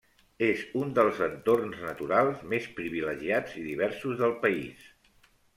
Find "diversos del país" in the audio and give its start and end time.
3.71-4.93